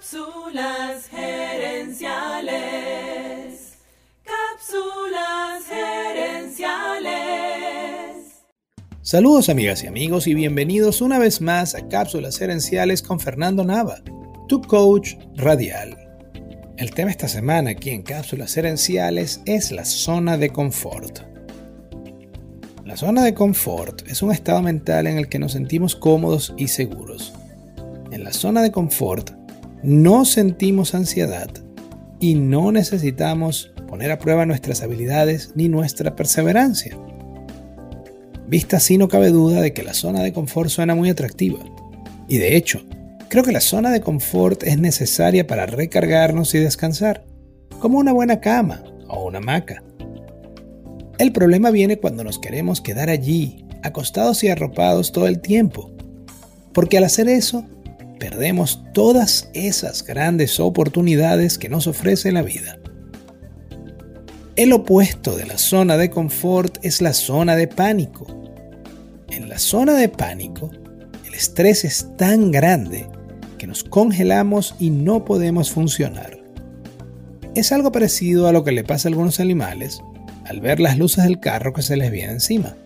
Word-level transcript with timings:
Cápsulas 0.00 1.08
gerenciales. 1.10 2.54
Cápsulas 4.24 5.66
gerenciales. 5.68 7.10
Saludos 9.02 9.50
amigas 9.50 9.84
y 9.84 9.88
amigos 9.88 10.26
y 10.26 10.32
bienvenidos 10.32 11.02
una 11.02 11.18
vez 11.18 11.42
más 11.42 11.74
a 11.74 11.86
Cápsulas 11.86 12.38
gerenciales 12.38 13.02
con 13.02 13.20
Fernando 13.20 13.62
Nava, 13.62 13.98
tu 14.48 14.62
coach 14.62 15.16
radial. 15.36 15.98
El 16.78 16.92
tema 16.92 17.10
esta 17.10 17.28
semana 17.28 17.72
aquí 17.72 17.90
en 17.90 18.00
Cápsulas 18.00 18.54
gerenciales 18.54 19.42
es 19.44 19.70
la 19.70 19.84
zona 19.84 20.38
de 20.38 20.48
confort. 20.48 21.18
La 22.86 22.96
zona 22.96 23.22
de 23.22 23.34
confort 23.34 24.08
es 24.08 24.22
un 24.22 24.32
estado 24.32 24.62
mental 24.62 25.06
en 25.06 25.18
el 25.18 25.28
que 25.28 25.38
nos 25.38 25.52
sentimos 25.52 25.94
cómodos 25.94 26.54
y 26.56 26.68
seguros. 26.68 27.34
En 28.10 28.24
la 28.24 28.32
zona 28.32 28.62
de 28.62 28.72
confort 28.72 29.38
no 29.82 30.24
sentimos 30.24 30.94
ansiedad 30.94 31.50
y 32.18 32.34
no 32.34 32.70
necesitamos 32.70 33.72
poner 33.88 34.10
a 34.10 34.18
prueba 34.18 34.44
nuestras 34.46 34.82
habilidades 34.82 35.52
ni 35.54 35.68
nuestra 35.68 36.14
perseverancia. 36.16 36.96
Vista 38.46 38.76
así 38.76 38.98
no 38.98 39.08
cabe 39.08 39.30
duda 39.30 39.60
de 39.60 39.72
que 39.72 39.82
la 39.82 39.94
zona 39.94 40.22
de 40.22 40.32
confort 40.32 40.70
suena 40.70 40.94
muy 40.94 41.08
atractiva. 41.08 41.60
Y 42.28 42.38
de 42.38 42.56
hecho, 42.56 42.84
creo 43.28 43.42
que 43.42 43.52
la 43.52 43.60
zona 43.60 43.90
de 43.90 44.00
confort 44.00 44.62
es 44.64 44.78
necesaria 44.78 45.46
para 45.46 45.66
recargarnos 45.66 46.54
y 46.54 46.58
descansar, 46.58 47.24
como 47.78 47.98
una 47.98 48.12
buena 48.12 48.40
cama 48.40 48.82
o 49.08 49.26
una 49.26 49.38
hamaca. 49.38 49.82
El 51.18 51.32
problema 51.32 51.70
viene 51.70 51.98
cuando 51.98 52.22
nos 52.22 52.38
queremos 52.38 52.80
quedar 52.80 53.08
allí, 53.08 53.64
acostados 53.82 54.44
y 54.44 54.48
arropados 54.48 55.12
todo 55.12 55.26
el 55.26 55.40
tiempo, 55.40 55.90
porque 56.72 56.98
al 56.98 57.04
hacer 57.04 57.28
eso 57.28 57.64
perdemos 58.20 58.84
todas 58.92 59.48
esas 59.54 60.04
grandes 60.04 60.60
oportunidades 60.60 61.58
que 61.58 61.68
nos 61.70 61.88
ofrece 61.88 62.30
la 62.30 62.42
vida. 62.42 62.78
El 64.54 64.72
opuesto 64.74 65.34
de 65.36 65.46
la 65.46 65.56
zona 65.56 65.96
de 65.96 66.10
confort 66.10 66.78
es 66.82 67.00
la 67.00 67.14
zona 67.14 67.56
de 67.56 67.66
pánico. 67.66 68.26
En 69.30 69.48
la 69.48 69.58
zona 69.58 69.94
de 69.94 70.10
pánico, 70.10 70.70
el 71.26 71.34
estrés 71.34 71.84
es 71.84 72.14
tan 72.18 72.52
grande 72.52 73.08
que 73.56 73.66
nos 73.66 73.82
congelamos 73.82 74.74
y 74.78 74.90
no 74.90 75.24
podemos 75.24 75.70
funcionar. 75.70 76.38
Es 77.54 77.72
algo 77.72 77.90
parecido 77.90 78.46
a 78.48 78.52
lo 78.52 78.64
que 78.64 78.72
le 78.72 78.84
pasa 78.84 79.08
a 79.08 79.10
algunos 79.10 79.40
animales 79.40 80.02
al 80.44 80.60
ver 80.60 80.78
las 80.78 80.98
luces 80.98 81.24
del 81.24 81.40
carro 81.40 81.72
que 81.72 81.82
se 81.82 81.96
les 81.96 82.10
viene 82.10 82.34
encima. 82.34 82.76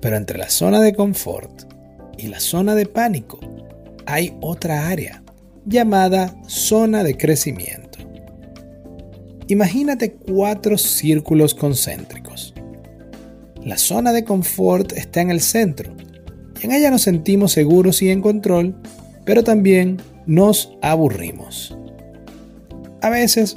Pero 0.00 0.16
entre 0.16 0.38
la 0.38 0.48
zona 0.48 0.80
de 0.80 0.94
confort 0.94 1.79
y 2.20 2.28
la 2.28 2.40
zona 2.40 2.74
de 2.74 2.86
pánico, 2.86 3.40
hay 4.06 4.36
otra 4.40 4.88
área 4.88 5.22
llamada 5.64 6.36
zona 6.46 7.02
de 7.02 7.16
crecimiento. 7.16 7.98
Imagínate 9.48 10.12
cuatro 10.12 10.78
círculos 10.78 11.54
concéntricos. 11.54 12.54
La 13.64 13.78
zona 13.78 14.12
de 14.12 14.24
confort 14.24 14.92
está 14.92 15.20
en 15.20 15.30
el 15.30 15.40
centro 15.40 15.92
y 16.60 16.66
en 16.66 16.72
ella 16.72 16.90
nos 16.90 17.02
sentimos 17.02 17.52
seguros 17.52 18.02
y 18.02 18.10
en 18.10 18.20
control, 18.20 18.74
pero 19.24 19.42
también 19.42 20.00
nos 20.26 20.76
aburrimos. 20.82 21.76
A 23.00 23.08
veces, 23.08 23.56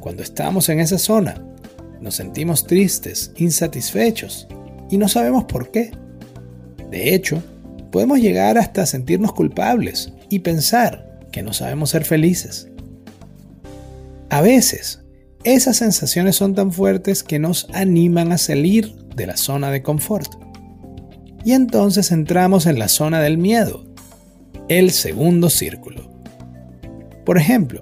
cuando 0.00 0.22
estamos 0.22 0.68
en 0.68 0.80
esa 0.80 0.98
zona, 0.98 1.44
nos 2.00 2.14
sentimos 2.14 2.66
tristes, 2.66 3.32
insatisfechos 3.36 4.46
y 4.90 4.98
no 4.98 5.08
sabemos 5.08 5.44
por 5.44 5.70
qué. 5.70 5.90
De 6.90 7.14
hecho, 7.14 7.42
podemos 7.94 8.18
llegar 8.18 8.58
hasta 8.58 8.86
sentirnos 8.86 9.32
culpables 9.32 10.12
y 10.28 10.40
pensar 10.40 11.20
que 11.30 11.44
no 11.44 11.52
sabemos 11.52 11.90
ser 11.90 12.04
felices. 12.04 12.66
A 14.30 14.40
veces, 14.40 15.04
esas 15.44 15.76
sensaciones 15.76 16.34
son 16.34 16.56
tan 16.56 16.72
fuertes 16.72 17.22
que 17.22 17.38
nos 17.38 17.68
animan 17.72 18.32
a 18.32 18.38
salir 18.38 18.96
de 19.14 19.28
la 19.28 19.36
zona 19.36 19.70
de 19.70 19.84
confort. 19.84 20.28
Y 21.44 21.52
entonces 21.52 22.10
entramos 22.10 22.66
en 22.66 22.80
la 22.80 22.88
zona 22.88 23.20
del 23.20 23.38
miedo, 23.38 23.84
el 24.68 24.90
segundo 24.90 25.48
círculo. 25.48 26.10
Por 27.24 27.38
ejemplo, 27.38 27.80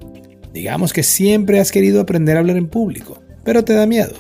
digamos 0.53 0.93
que 0.93 1.05
siempre 1.05 1.59
has 1.59 1.73
querido 1.73 2.03
aprender 2.03 2.37
a 2.37 2.41
hablar 2.41 2.59
en 2.59 2.69
público, 2.69 3.23
pero 3.45 3.65
te 3.65 3.73
da 3.73 3.87
miedo. 3.87 4.13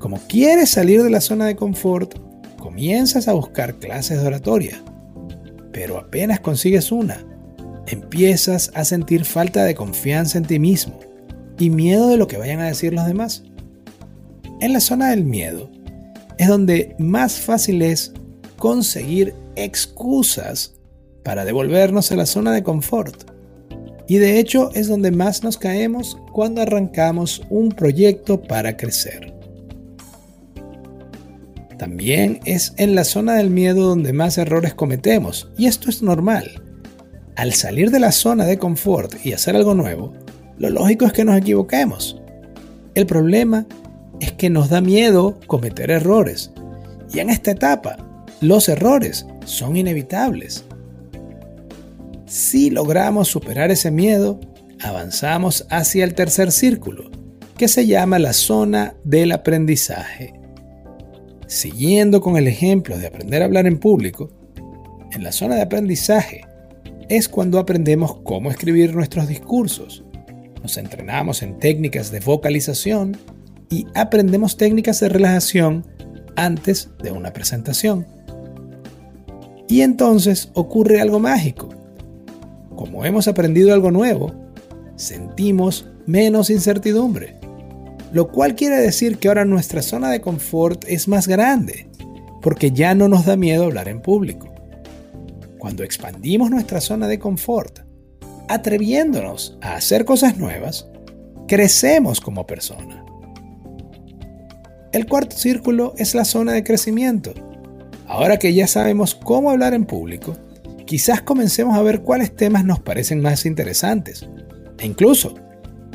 Como 0.00 0.18
quieres 0.26 0.70
salir 0.70 1.04
de 1.04 1.10
la 1.10 1.20
zona 1.20 1.46
de 1.46 1.54
confort, 1.54 2.18
comienzas 2.58 3.28
a 3.28 3.32
buscar 3.32 3.76
clases 3.76 4.20
de 4.20 4.26
oratoria, 4.26 4.82
pero 5.72 5.98
apenas 5.98 6.40
consigues 6.40 6.92
una, 6.92 7.24
empiezas 7.86 8.70
a 8.74 8.84
sentir 8.84 9.24
falta 9.24 9.64
de 9.64 9.74
confianza 9.74 10.38
en 10.38 10.44
ti 10.44 10.58
mismo 10.58 10.98
y 11.58 11.70
miedo 11.70 12.08
de 12.08 12.16
lo 12.16 12.26
que 12.26 12.36
vayan 12.36 12.60
a 12.60 12.66
decir 12.66 12.92
los 12.92 13.06
demás. 13.06 13.44
En 14.60 14.72
la 14.72 14.80
zona 14.80 15.10
del 15.10 15.24
miedo 15.24 15.70
es 16.38 16.48
donde 16.48 16.94
más 16.98 17.38
fácil 17.38 17.82
es 17.82 18.12
conseguir 18.56 19.34
excusas 19.56 20.74
para 21.22 21.44
devolvernos 21.44 22.10
a 22.12 22.16
la 22.16 22.26
zona 22.26 22.52
de 22.52 22.62
confort. 22.62 23.30
Y 24.06 24.16
de 24.16 24.38
hecho 24.38 24.70
es 24.74 24.88
donde 24.88 25.10
más 25.10 25.44
nos 25.44 25.58
caemos 25.58 26.16
cuando 26.32 26.62
arrancamos 26.62 27.42
un 27.50 27.68
proyecto 27.68 28.40
para 28.40 28.76
crecer. 28.76 29.37
También 31.78 32.40
es 32.44 32.74
en 32.76 32.96
la 32.96 33.04
zona 33.04 33.34
del 33.34 33.50
miedo 33.50 33.86
donde 33.86 34.12
más 34.12 34.36
errores 34.36 34.74
cometemos, 34.74 35.48
y 35.56 35.66
esto 35.66 35.88
es 35.88 36.02
normal. 36.02 36.60
Al 37.36 37.52
salir 37.52 37.92
de 37.92 38.00
la 38.00 38.10
zona 38.10 38.46
de 38.46 38.58
confort 38.58 39.14
y 39.24 39.32
hacer 39.32 39.54
algo 39.54 39.74
nuevo, 39.74 40.12
lo 40.58 40.70
lógico 40.70 41.06
es 41.06 41.12
que 41.12 41.24
nos 41.24 41.38
equivoquemos. 41.38 42.20
El 42.96 43.06
problema 43.06 43.64
es 44.18 44.32
que 44.32 44.50
nos 44.50 44.70
da 44.70 44.80
miedo 44.80 45.38
cometer 45.46 45.92
errores, 45.92 46.50
y 47.14 47.20
en 47.20 47.30
esta 47.30 47.52
etapa, 47.52 47.96
los 48.40 48.68
errores 48.68 49.24
son 49.44 49.76
inevitables. 49.76 50.64
Si 52.26 52.70
logramos 52.70 53.28
superar 53.28 53.70
ese 53.70 53.92
miedo, 53.92 54.40
avanzamos 54.80 55.64
hacia 55.70 56.04
el 56.04 56.14
tercer 56.14 56.50
círculo, 56.50 57.10
que 57.56 57.68
se 57.68 57.86
llama 57.86 58.18
la 58.18 58.32
zona 58.32 58.94
del 59.04 59.30
aprendizaje. 59.30 60.37
Siguiendo 61.48 62.20
con 62.20 62.36
el 62.36 62.46
ejemplo 62.46 62.98
de 62.98 63.06
aprender 63.06 63.40
a 63.40 63.46
hablar 63.46 63.66
en 63.66 63.78
público, 63.78 64.30
en 65.12 65.24
la 65.24 65.32
zona 65.32 65.54
de 65.54 65.62
aprendizaje 65.62 66.42
es 67.08 67.26
cuando 67.26 67.58
aprendemos 67.58 68.16
cómo 68.22 68.50
escribir 68.50 68.94
nuestros 68.94 69.28
discursos. 69.28 70.04
Nos 70.62 70.76
entrenamos 70.76 71.42
en 71.42 71.58
técnicas 71.58 72.10
de 72.10 72.20
vocalización 72.20 73.16
y 73.70 73.86
aprendemos 73.94 74.58
técnicas 74.58 75.00
de 75.00 75.08
relajación 75.08 75.86
antes 76.36 76.90
de 77.02 77.12
una 77.12 77.32
presentación. 77.32 78.06
Y 79.68 79.80
entonces 79.80 80.50
ocurre 80.52 81.00
algo 81.00 81.18
mágico. 81.18 81.70
Como 82.76 83.06
hemos 83.06 83.26
aprendido 83.26 83.72
algo 83.72 83.90
nuevo, 83.90 84.34
sentimos 84.96 85.88
menos 86.04 86.50
incertidumbre 86.50 87.37
lo 88.12 88.28
cual 88.28 88.54
quiere 88.54 88.76
decir 88.76 89.18
que 89.18 89.28
ahora 89.28 89.44
nuestra 89.44 89.82
zona 89.82 90.10
de 90.10 90.20
confort 90.20 90.84
es 90.88 91.08
más 91.08 91.28
grande, 91.28 91.88
porque 92.40 92.70
ya 92.70 92.94
no 92.94 93.08
nos 93.08 93.26
da 93.26 93.36
miedo 93.36 93.64
hablar 93.64 93.88
en 93.88 94.00
público. 94.00 94.48
Cuando 95.58 95.82
expandimos 95.82 96.50
nuestra 96.50 96.80
zona 96.80 97.08
de 97.08 97.18
confort, 97.18 97.80
atreviéndonos 98.48 99.58
a 99.60 99.74
hacer 99.74 100.04
cosas 100.04 100.38
nuevas, 100.38 100.88
crecemos 101.46 102.20
como 102.20 102.46
persona. 102.46 103.04
El 104.92 105.06
cuarto 105.06 105.36
círculo 105.36 105.92
es 105.98 106.14
la 106.14 106.24
zona 106.24 106.52
de 106.52 106.64
crecimiento. 106.64 107.34
Ahora 108.06 108.38
que 108.38 108.54
ya 108.54 108.66
sabemos 108.66 109.14
cómo 109.14 109.50
hablar 109.50 109.74
en 109.74 109.84
público, 109.84 110.34
quizás 110.86 111.20
comencemos 111.20 111.76
a 111.76 111.82
ver 111.82 112.00
cuáles 112.00 112.34
temas 112.34 112.64
nos 112.64 112.80
parecen 112.80 113.20
más 113.20 113.44
interesantes. 113.44 114.26
E 114.78 114.86
incluso 114.86 115.34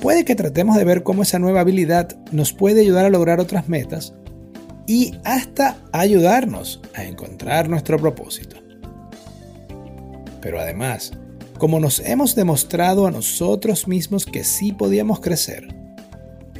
puede 0.04 0.26
que 0.26 0.36
tratemos 0.36 0.76
de 0.76 0.84
ver 0.84 1.02
cómo 1.02 1.24
esa 1.24 1.40
nueva 1.40 1.62
habilidad 1.62 2.18
nos 2.34 2.52
puede 2.52 2.82
ayudar 2.82 3.06
a 3.06 3.10
lograr 3.10 3.40
otras 3.40 3.70
metas 3.70 4.14
y 4.86 5.14
hasta 5.24 5.78
ayudarnos 5.94 6.82
a 6.94 7.06
encontrar 7.06 7.70
nuestro 7.70 7.98
propósito. 7.98 8.58
Pero 10.42 10.60
además, 10.60 11.14
como 11.58 11.80
nos 11.80 12.02
hemos 12.02 12.36
demostrado 12.36 13.08
a 13.08 13.12
nosotros 13.12 13.88
mismos 13.88 14.26
que 14.26 14.44
sí 14.44 14.74
podíamos 14.74 15.22
crecer, 15.22 15.74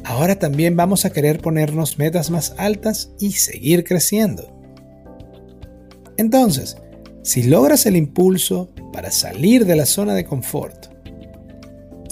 ahora 0.04 0.38
también 0.38 0.74
vamos 0.74 1.04
a 1.04 1.10
querer 1.10 1.38
ponernos 1.38 1.98
metas 1.98 2.30
más 2.30 2.54
altas 2.56 3.10
y 3.20 3.32
seguir 3.32 3.84
creciendo. 3.84 4.58
Entonces, 6.16 6.78
si 7.20 7.42
logras 7.42 7.84
el 7.84 7.96
impulso 7.96 8.72
para 8.90 9.10
salir 9.10 9.66
de 9.66 9.76
la 9.76 9.84
zona 9.84 10.14
de 10.14 10.24
confort, 10.24 10.93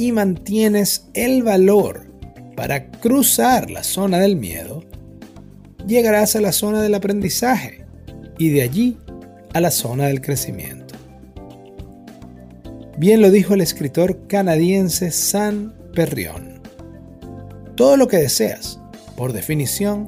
y 0.02 0.10
mantienes 0.10 1.06
el 1.14 1.44
valor 1.44 2.08
para 2.56 2.90
cruzar 2.90 3.70
la 3.70 3.84
zona 3.84 4.18
del 4.18 4.34
miedo, 4.34 4.82
llegarás 5.86 6.34
a 6.34 6.40
la 6.40 6.50
zona 6.50 6.82
del 6.82 6.96
aprendizaje 6.96 7.86
y 8.36 8.48
de 8.48 8.62
allí 8.62 8.98
a 9.54 9.60
la 9.60 9.70
zona 9.70 10.08
del 10.08 10.20
crecimiento. 10.20 10.96
Bien 12.98 13.20
lo 13.20 13.30
dijo 13.30 13.54
el 13.54 13.60
escritor 13.60 14.26
canadiense 14.26 15.12
San 15.12 15.72
Perrión. 15.94 16.60
Todo 17.76 17.96
lo 17.96 18.08
que 18.08 18.16
deseas, 18.16 18.80
por 19.16 19.32
definición, 19.32 20.06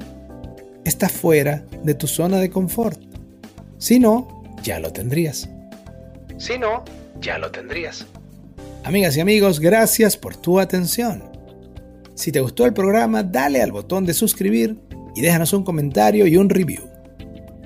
está 0.83 1.07
fuera 1.07 1.63
de 1.85 1.93
tu 1.93 2.07
zona 2.07 2.39
de 2.39 2.49
confort. 2.49 2.99
Si 3.77 3.97
no, 3.97 4.43
ya 4.61 4.81
lo 4.81 4.91
tendrías. 4.91 5.47
Si 6.37 6.57
no, 6.57 6.83
ya 7.21 7.37
lo 7.37 7.49
tendrías. 7.49 8.05
Amigas 8.85 9.17
y 9.17 9.19
amigos, 9.19 9.59
gracias 9.59 10.15
por 10.15 10.37
tu 10.37 10.59
atención. 10.59 11.23
Si 12.13 12.31
te 12.31 12.39
gustó 12.39 12.67
el 12.67 12.73
programa, 12.75 13.23
dale 13.23 13.63
al 13.63 13.71
botón 13.71 14.05
de 14.05 14.13
suscribir 14.13 14.79
y 15.15 15.21
déjanos 15.21 15.53
un 15.53 15.63
comentario 15.63 16.27
y 16.27 16.37
un 16.37 16.51
review. 16.51 16.83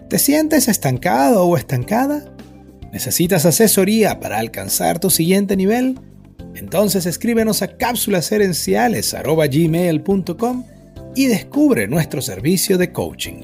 ¿Te 0.09 0.17
sientes 0.17 0.69
estancado 0.69 1.43
o 1.43 1.57
estancada? 1.57 2.23
¿Necesitas 2.93 3.45
asesoría 3.45 4.21
para 4.21 4.39
alcanzar 4.39 4.99
tu 4.99 5.09
siguiente 5.09 5.57
nivel? 5.57 5.99
Entonces 6.55 7.05
escríbenos 7.05 7.63
a 7.63 7.75
cápsulaserenciales.gmail.com 7.75 10.63
y 11.17 11.25
descubre 11.25 11.89
nuestro 11.89 12.21
servicio 12.21 12.77
de 12.77 12.93
coaching. 12.93 13.41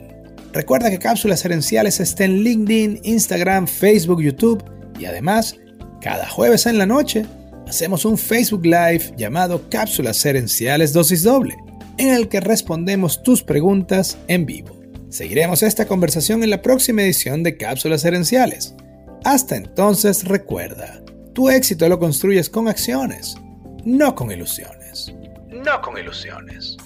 Recuerda 0.54 0.90
que 0.90 1.00
Cápsulas 1.00 1.44
Herenciales 1.44 2.00
está 2.00 2.24
en 2.24 2.42
LinkedIn, 2.42 3.02
Instagram, 3.04 3.68
Facebook, 3.68 4.22
YouTube 4.22 4.64
y 4.98 5.08
además, 5.08 5.58
cada 6.00 6.30
jueves 6.30 6.68
en 6.68 6.78
la 6.78 6.86
noche 6.86 7.26
hacemos 7.68 8.06
un 8.06 8.18
Facebook 8.18 8.66
Live 8.66 9.14
llamado 9.18 9.70
Cápsulas 9.70 10.26
Herenciales 10.26 10.94
Dosis 10.94 11.24
Doble, 11.24 11.56
en 11.98 12.14
el 12.14 12.28
que 12.28 12.40
respondemos 12.40 13.24
tus 13.24 13.44
preguntas 13.44 14.18
en 14.28 14.46
vivo. 14.46 14.78
Seguiremos 15.10 15.64
esta 15.64 15.88
conversación 15.88 16.44
en 16.44 16.50
la 16.50 16.62
próxima 16.62 17.04
edición 17.04 17.44
de 17.44 17.58
Cápsulas 17.58 18.04
Herenciales. 18.04 18.76
Hasta 19.24 19.56
entonces 19.56 20.26
recuerda, 20.26 21.02
tu 21.34 21.50
éxito 21.50 21.88
lo 21.90 22.00
construyes 22.00 22.50
con 22.50 22.68
acciones, 22.68 23.36
no 23.84 24.14
con 24.16 24.32
ilusiones. 24.32 25.14
No 25.50 25.82
con 25.82 25.98
ilusiones. 25.98 26.78